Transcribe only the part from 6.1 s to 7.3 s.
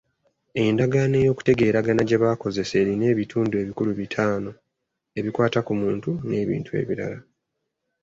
n'ebintu ebirala.